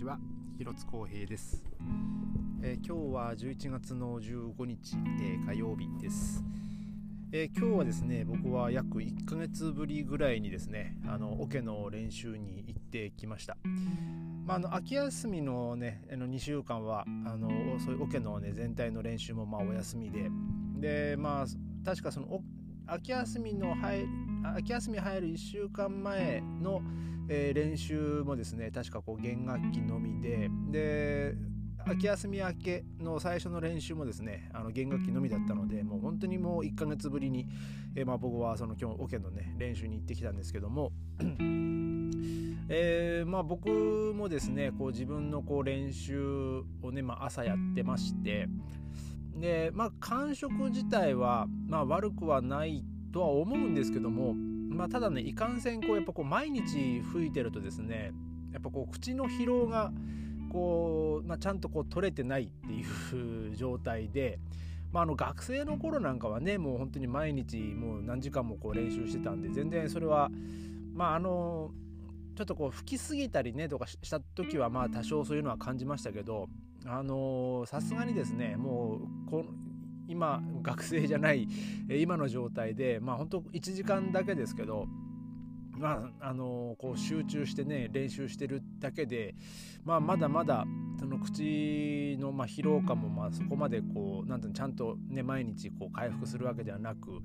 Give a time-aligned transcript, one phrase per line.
[0.00, 0.18] ちは。
[0.56, 1.62] 広津光平です、
[2.62, 6.42] えー、今日は11月の15日、えー、火曜日です、
[7.32, 13.58] えー、今日はですね僕は約1ヶ月ぶりぐらいにですねあのオケの練習に行ってきました。
[14.46, 20.30] まあ、あの秋休みのねあの2週間はあのそういうオケの、ね、全体の練習もまあお休みで。
[20.78, 21.46] でまあ
[21.84, 22.40] 確かその
[22.86, 24.06] 秋休みの入
[24.56, 26.82] 秋休み入る1週間前の、
[27.28, 31.34] えー、練習もですね確かこう弦楽器のみでで
[31.86, 37.46] 秋休み明けの最初の練習もですねあの弦楽器のみだったのでもう本当にもう1ヶ月ぶりに、
[37.94, 40.92] えー、まあ、僕はその今日オケのね練習に行ってきたんですけども
[42.72, 48.46] えー、まあ、僕もですねこう自分のこう練習をね、まあ、朝やってまして
[49.34, 58.12] でまあ感触自体は、まあ、悪くはないとは思うんですけども、まあ、ただねいかんせんこうやっぱこう毎日吹いてるとですね
[58.52, 59.92] やっぱこう口の疲労が
[60.50, 64.38] こう、まあ、ちゃんとこう取れてないっていう状態で、
[64.92, 70.30] まあ、あの学生の頃なんかはねもう本当に毎日もう何時間もこう練習してたんで全然それは
[70.92, 71.70] まああの
[72.36, 76.48] ちょっとこう吹きすぎたりねとかした時はまあ多少そういうのは感じましたけど
[76.86, 79.44] あのさすがにですねもうこ
[80.10, 81.48] 今学生じゃない
[81.88, 84.86] 今の状態でまあ本当1時間だけですけど
[85.78, 89.34] まああのこう集中してね練習してるだけで、
[89.84, 90.64] まあ、まだまだ
[90.98, 97.22] その口の、まあ、疲労感もまあそこまでこうなんていうのちゃんと、ね、毎日こう回復するわけではなく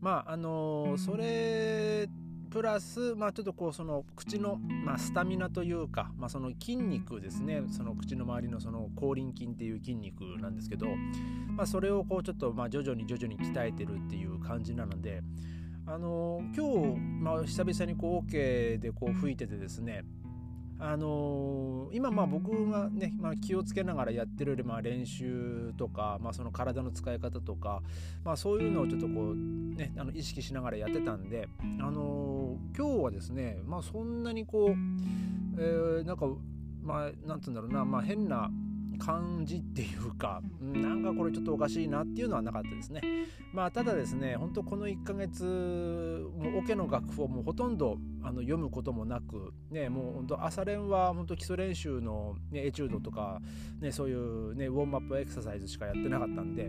[0.00, 2.08] まああのそれ
[2.54, 7.64] プラス、まあ、ちょっとこうその口の、まあ、スタミナというか、まあ、その筋肉ですね。
[7.68, 10.86] その口の周りのその口輪筋っていう筋肉なんですけど、
[11.56, 15.24] まあ、それをこうちょっとまあ徐々に徐々に鍛えてるっていう感じなので、
[15.84, 20.04] あの今日、まあ、久々にこう OK でこう吹いててですね
[20.78, 27.82] あのー、今まあ僕がね、まあ、気をつけながらやってるまあ練習とか、まあ、その体の使い方とか、
[28.24, 31.48] まあ、そういうのをちょっとこう、ね、あの意識しながらやってたんで、
[31.80, 34.70] あのー、今日はですね、まあ、そんなにこう、
[35.58, 36.26] えー、なんか
[36.82, 38.50] まあなんつうんだろうな、まあ、変な
[38.98, 43.00] 感じっていうかなんかこれちょっとおかしいなっていうのはなかったですね。
[43.52, 53.40] まあただですね本当この1ヶ月もうオケの楽譜をもうほとんどあの読むこともなくねもう本当朝練は本当基礎練習の、ね、エチュードとか、
[53.80, 56.68] ね、そういうねウォームアップエクササイズしかやってなかったんで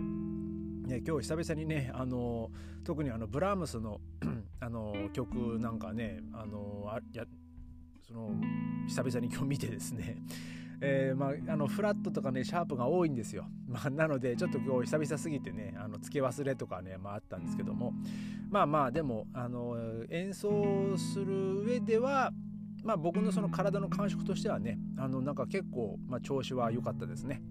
[0.86, 2.52] ね、今日久々にねあの
[2.84, 4.00] 特にあのブラームスの
[4.62, 7.26] あの曲なんかねあのあや
[8.08, 8.30] その
[8.88, 10.18] 久々に今日見てですね
[10.82, 17.94] えー、まあ、あのフラットとかねシャープが多いんですよ、 まあ、なのでちょっと今日久々すぎてねあの付け忘れとかね、まあ、あったんですけども。
[18.50, 19.76] まあまあでもあの
[20.10, 22.32] 演奏する上では
[22.84, 27.42] まあ僕のその体の感触としてはねあのなんか結構、まあ、調子は良かったですね、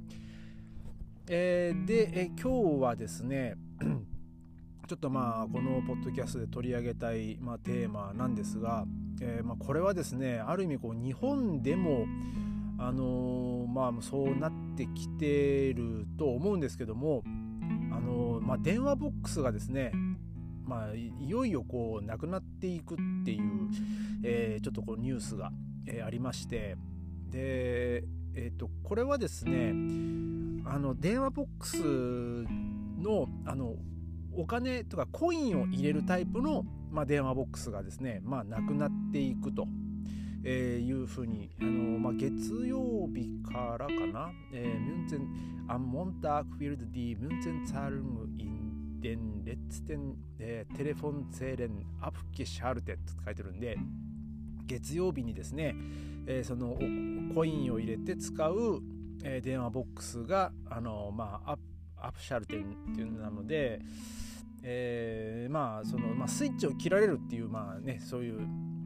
[1.28, 3.56] えー、で、え今日はですね
[4.86, 8.84] ちょっとまあこのポッドキャストで取り上げたい、まあ、テーマなんですが、
[9.20, 12.06] えー、まあこれはですねある意味こう日本でも
[12.78, 17.22] あのー、まあそうなってきてると思うんですけども、
[17.92, 19.92] あのー、まあ、電話ボックスがですね、
[20.64, 23.70] まあ、いよいよこうなくなっていくっていう、
[24.24, 25.52] えー、ちょっとこうニュースが、
[25.86, 26.76] えありまして
[27.28, 28.04] で、
[28.34, 29.74] えーと、これはですね
[30.64, 31.76] あの電話ボックス
[33.02, 33.74] のあの
[34.36, 39.68] お金とかコインを入れるタイプの、まあ、電話ボックスがですね、まあ、なくなっていくと。
[40.44, 53.78] えー、いうふうに、あのまあ、月曜日からかな、えー、ミュンゼン、アンモンタークフィールドディ、ミュンゼンツァルムインデン、レッツテン、えー、テレフォンツェレン、アプケシャルテって書いてるんで、
[54.66, 55.74] 月曜日にですね、
[56.26, 56.78] えー、その
[57.34, 58.82] コインを入れて使う、
[59.22, 61.74] えー、電話ボックスが、あのまあ、アップ
[62.06, 63.80] アプシャルテンっていうのなので、
[64.62, 68.40] えー、まあその、まあ、スイッチを切られるっていうまあねそういう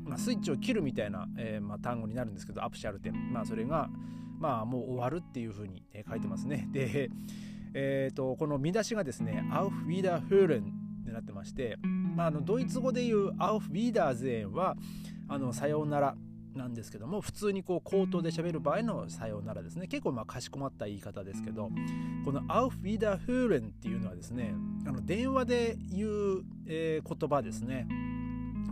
[0.09, 3.89] まあ、スイッチを切るみたいな、えー、まあ、単語になるんですけどアプシャルテン、まあ、それが、
[4.39, 6.69] まあ、もう終わるっていうふうに、え、書いてますね。
[6.73, 7.11] で、
[7.75, 10.63] えーと、この見出しがですね「アウフ・ウィダー・フーレン」
[11.03, 11.79] ってなってまして、
[12.17, 14.77] まあ、あのドイツ語で言う「アウフ・ウィダーゼーンは」
[15.29, 16.17] あのさようなら
[16.55, 19.87] なんですけども普通にこう口頭で喋る場合のさようならですね。
[19.87, 21.71] 結構まあかしこまった言い方ですけど
[22.25, 24.55] この「アウフ・ウィダー・フーレン」っていうのはですね
[24.87, 27.87] あの電話で言う、えー、言葉ですね。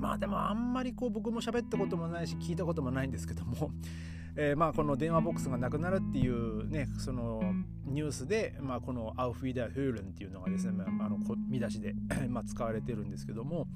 [0.00, 3.70] まあでもあんまりこう僕も喋ったこともないし聞いたこともないんですけども、
[4.36, 7.42] え、まあこの電話ボックスがなくなるっていうねその
[7.84, 11.18] ニュースで、まあ、このアウフィダー・フールンっていうのがですね、あ、の
[11.48, 11.94] 見出しで
[12.28, 13.68] ま使われてるんですけども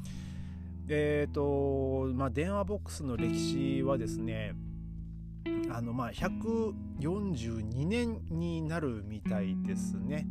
[0.89, 4.55] えっ、とまあ電話ボックスの歴史はですね
[5.71, 10.27] あのまあ142年になるみたいですね。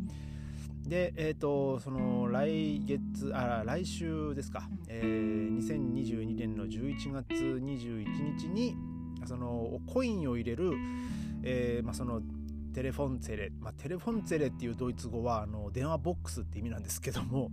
[0.89, 8.75] で、えっ、ー、と、その来月、あ、来週ですか、えー、2022年の11月21日に、
[9.25, 10.71] そのコインを入れる、
[11.43, 12.21] えー、まあ、その
[12.73, 17.51] Telefonzelle、まあ、 Telefonzelle っていうドイツ語はあの電話ボックスって意味なんですけども、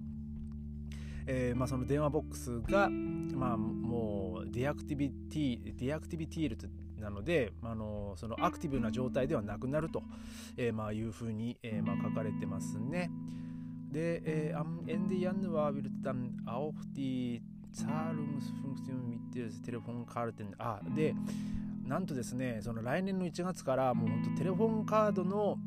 [1.26, 6.56] えーまあ、その電話ボックスが、まあ、もう deaktivi deaktivier
[7.00, 10.02] なので、あのそのアクティブな状態ではなくなると、
[10.56, 13.10] えー、まあ、いうふうに、えーまあ、書かれてますね。
[13.90, 17.40] で、えー、am Ende Januar wird dann auch die
[17.72, 21.14] Zahlungsfunktion mit der Telefonkarten あで
[21.84, 25.58] なんとですねその来年の1月からもう本当テレフォンカードの、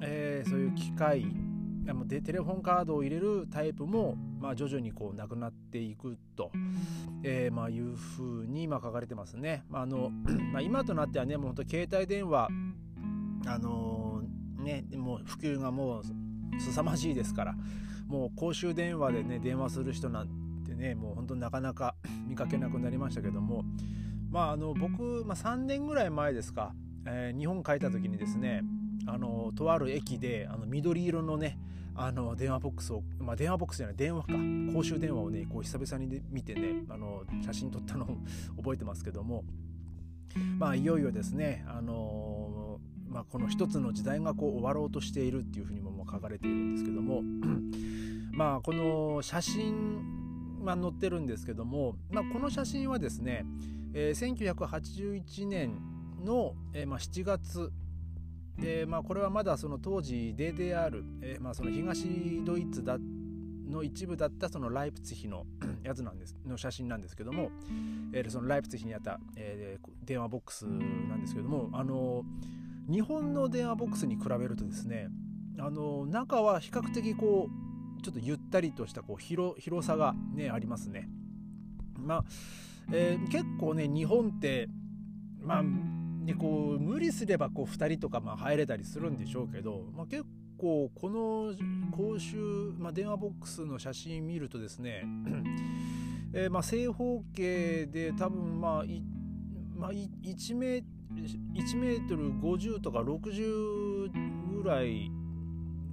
[0.00, 1.26] えー、そういう機械
[2.06, 6.52] でテレフォンカードを入れるタイプも、まあ、徐々にこうなくなっていくと、
[7.22, 9.64] えー、まあいうふうにまあ書かれてますね。
[9.70, 10.10] まああの
[10.52, 12.50] まあ、今となってはねもう本当携帯電話
[13.46, 17.54] あのー、ねもう普及がもう凄まじいですから
[18.06, 20.28] もう公衆電話でね電話する人なん
[20.66, 21.96] てねもう本当なかなか
[22.28, 23.64] 見かけなくなりましたけども
[24.30, 26.74] まああの僕、まあ、3年ぐらい前ですか、
[27.06, 28.60] えー、日本帰った時にですね
[29.06, 31.58] あのとある駅であの緑色のね
[31.94, 34.32] あの電話ボックスを、まあ、電話ボックスじゃない電話か。
[34.72, 38.18] 公衆電話をねこう久々に見てねあの写真撮ったのを
[38.58, 39.44] 覚えてますけども。
[40.58, 47.22] まあいよいよですねあのまあ、この一つの時代がこう終わろうとしているっていうふうにも書かれているんですけども。
[48.32, 53.46] まあこの写真が載ってるんですけども、まあ、この写真はですね、
[53.92, 55.78] えー、1981年
[56.24, 57.70] の、えーまあ、7月
[58.58, 62.06] で、まあ、これはまだその当時 DDR、えー、まあその東
[62.44, 62.98] ドイツだ
[63.68, 65.46] の一部だったそのライプツヒの
[65.82, 67.50] やつなんですの写真なんですけども、
[68.12, 72.24] えー、そのライプツヒにあった、えー、電話ボックスなんですけどもあの
[72.88, 75.08] 日本の電話ボックスに比べるとですね
[75.58, 81.08] あの中は比較的こうちょっとゆったりとしたこう広広さがねありますね。
[81.96, 82.24] まあ、
[82.92, 84.68] えー、結構ね日本って
[85.40, 85.64] まあ
[86.24, 90.24] でこう無理すればこう2人とかまあ入れたりするんでしょうけど、まあ、結
[90.58, 91.54] 構この
[91.90, 92.36] 公衆、
[92.78, 95.04] まあ、電話ボックスの写真見るとですね、
[96.32, 98.84] えー、まあ正方形で多分まあ
[99.76, 100.84] まあ、1, メ
[101.54, 105.10] 1メートル50とか60ぐらい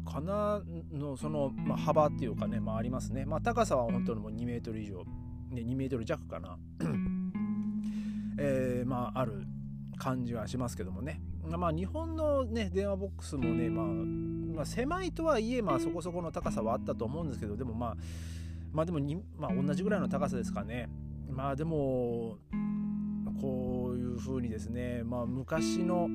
[0.06, 0.62] かな
[0.92, 5.04] のその、まあ、幅っていうかね、まあ、ありますね、まあ、高さは本当にもう2メートル以上、
[5.50, 6.57] ね、2メートル弱かな、
[8.39, 9.45] えー、まあある
[10.01, 11.21] 感じはしますけどもね。
[11.48, 17.98] まあ日本のね電話ボックスもね、まあ、まあ、狭いとはいえまあそこそこの高さはあったと思うんですけどでもまあ
[18.71, 20.89] まあでもに、まあ、同じぐらいの高さですかね。
[21.30, 22.39] まあでも
[23.39, 26.07] こういうふうにですね、まあ、昔の、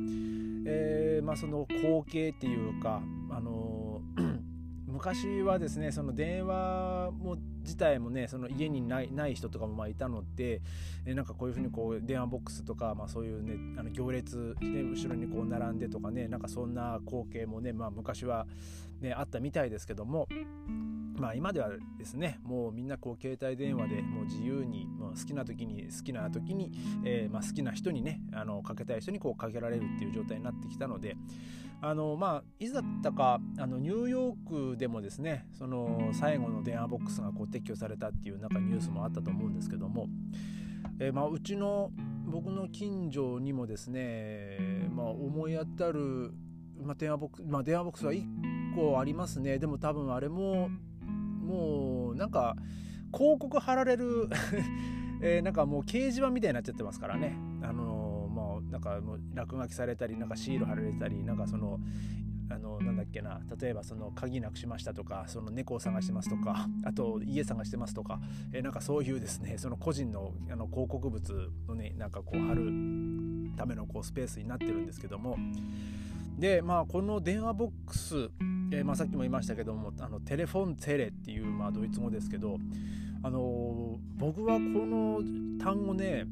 [0.67, 3.01] えー、まあ、その光景っていうか
[4.97, 10.63] 昔はですねその電話も自体もねその家にないない人とかもまあいたので、
[11.05, 18.47] えなんかこういうふうにこう電話ボックスとか、まあ、そういうねあの行列で後ろにこう並んでとかねなんかそんな光景もね、まあ、昔は、
[19.03, 20.27] ね、あったみたいですけども。
[21.19, 26.73] まあ今ではですねもうみんなこう携帯電話でもう自由にもう好きな時に好きな時に、
[27.05, 31.17] えー、まあ好きな人にねあのかけたい人にこうかけられるっていう状態になってきたので
[31.81, 40.09] あのまあいつだったかあのニューヨークでもですねその最後の電話ボックスがこう撤去されたっていうなんかニュースもあったと思うんですけども、
[41.01, 41.91] えー、まあうちの
[42.27, 46.33] 僕の近所にもですね、まあ、思い当たる、
[46.83, 48.25] まあ、電話ボックス、まあ、電話ボックスは1
[48.75, 49.59] 個ありますね。
[49.59, 50.69] でも多分あれも
[51.47, 52.57] もうなんか
[53.13, 54.29] 広告貼られる
[55.23, 57.35] えー、なんかもう掲示板みたいになっちゃってますからね。
[57.63, 61.81] あのー、もうなんかもう落書きされたりなんかシール貼られたりなんかその
[62.51, 68.21] あのなんだっけな例えばその鍵なくしましたとかその猫を探してますとかあと家探してますとか、
[68.53, 72.71] えー、なんかそういうですねその個人のあの広告物のねなんかこう貼る
[73.57, 75.37] ためのこうスペースになってるんですけども。
[76.39, 78.31] でまあこの電話ボックス
[78.71, 82.59] えー、まあ、さっきも言いましたけどもあのテレフォンツェレっていう、まあ、ドイツ語ですけど、
[83.23, 85.21] あのー、僕はこの
[85.63, 86.27] 単語ね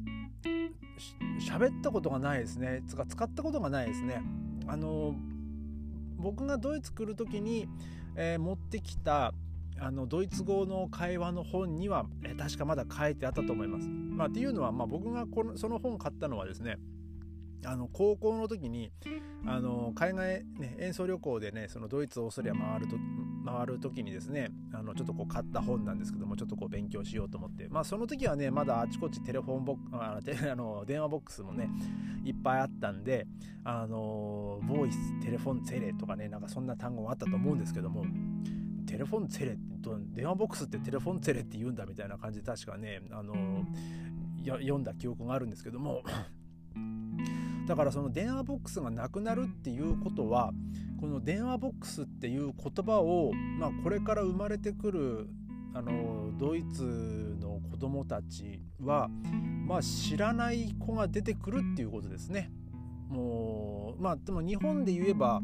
[1.39, 4.21] 喋ったことがないですねつか使ったことがないですね。
[4.67, 5.15] あのー、
[6.17, 7.67] 僕がドイツ来る時に、
[8.15, 9.33] え持ってきた
[9.79, 13.87] あのドイツ語の会話の本には、え確かまだ書いてあったと思います。
[13.87, 16.77] まあ、っていうのは、まあ、僕がこのその本買ったのはですね
[17.65, 18.91] あの高校の時に
[19.45, 22.95] あの海外、ね、演奏旅行でねそのドイツオーストリア回ると
[23.45, 27.67] 回る時にですねあのちょっとこう買った本なんですけどもちょっとこう勉強しようと思って。
[27.69, 30.19] まあその時はねまだあちこちテレフォンボッあ
[30.51, 31.69] あの電話ボックスもね
[32.23, 33.27] いっぱいあったんで
[33.63, 38.05] あのボイステレフォンツェレとかねなんかそんな単語があったと思うんですけども
[38.85, 39.75] テレフォンツェレって
[40.15, 43.35] 電話ボックスってテレフォンツェレって言うんだみたいな感じで確かねあの
[44.45, 46.03] 読んだ記憶があるんですけども
[47.67, 50.53] だからその電話ボックスがなくなるっていうことは
[50.99, 55.27] この電話ボックスっていう言葉を、まあ、これから生まれてくる
[55.73, 59.09] あのドイツの子どもたちは、
[59.67, 62.49] まあ、知らない子が出てくるっていうことですね。
[63.09, 65.41] もうまあでも日本で言えば、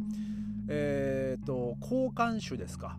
[0.69, 2.97] えーと、交換手ですか。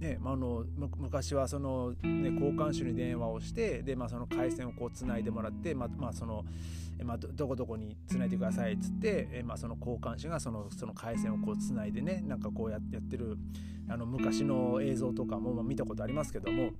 [0.00, 0.64] ねまあ、の
[0.96, 6.44] 昔はその、ね、交換手に電話をしてで、まあ、その回線をこうつないでもらって、まあまあ、その
[7.04, 13.38] まあ、どこどこにつないでくださいっつって、えまあ、その交換手がそのその回線をこうつないでねなんかこうやってる
[13.88, 16.72] あの昔の映像とかも、ま、見たことありますけども。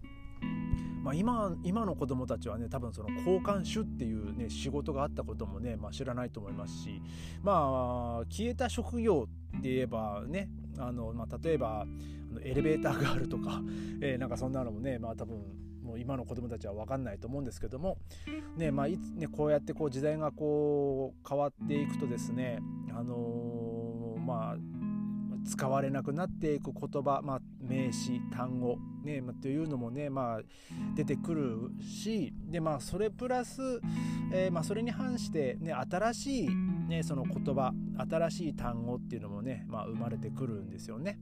[1.03, 7.01] まあ今、今の子供たちはね多分その交換手っていう、ね、仕事があったこともね、まあ、知らないと思いますし
[7.43, 9.27] まあ消えた職業
[9.59, 11.87] って言えばねあの、まあ、例えば
[12.43, 13.63] エレベーターがあるとか、
[14.01, 15.39] えー、なんかそんなのもねまあ多分
[15.83, 17.99] もう今の子供たちは分かんないと思うんですけども、
[18.57, 22.61] ねまあいつね、こうやってこう時代がこう変わっていくとですね、
[22.93, 24.57] あのー、まあ、
[25.45, 30.41] 使われなくなっていく言葉、まあ、名詞単語、ねまあ、というのもね、まあ、
[30.95, 33.61] 出てくるしで、まあ、それプラス、
[34.33, 36.49] えーまあ、それに反して、ね、新しい、
[36.89, 37.73] ね、その言葉
[38.11, 41.19] 新しい単語っていうのもね、まあ、生まれてくるんですよね。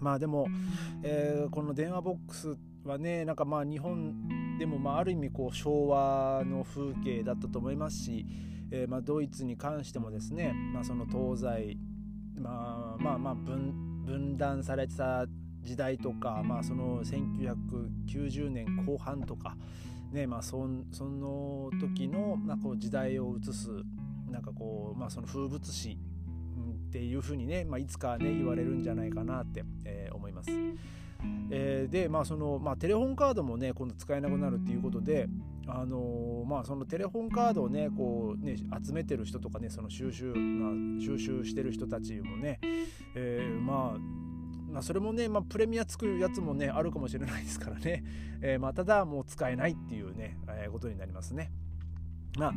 [0.00, 0.48] まあでも、
[1.02, 8.26] えー、この電話ボックスはねなんかまあ日本でもまあある意味こう昭和の風景だったと思いますし、
[8.70, 11.76] えー、まあドイツに関してもですね、まあ、その東西、
[12.36, 15.26] まあ、まあまあ分分断されてた
[15.62, 19.56] 時代とか、まあ、その1990年後半とか、
[20.10, 23.68] ねまあそ、その時のなんかこう時代を映す
[24.30, 25.98] なんかこう、まあ、その風物詩
[26.60, 30.50] っていうふうにね、まあ、いつかね言われるんじゃないかなって、えー、思います。
[31.50, 35.28] えー、でまあその、まあ、テレホンカードもね今度使えなくなるっていうことで
[35.66, 42.58] あのー、まあそのテレホンカードをねこうね集めてる人とかねその収集、ま、収集してる人たちもね、
[43.14, 43.98] えー、まあ
[44.70, 48.04] まあ、それもね、まあ、プレミアつくやつもねあるかもしれないですからね、
[48.40, 51.50] えー、まあ、ただもう使えないっていうね、えー、ことになりますね。
[52.38, 52.52] まあ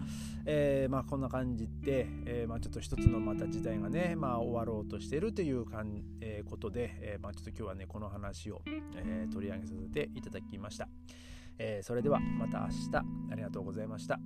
[0.46, 8.62] えー、まあこんな感じで、えー、まあ、ちょっと一つのまた時代がね、まあ、終わろうとしているというかん、えー、ことで、えまあ、ちょっと今日はねこの話を、
[8.96, 10.88] え取り上げさせていただきました、
[11.58, 12.98] えそれではまた明日
[13.32, 14.20] ありがとうございました。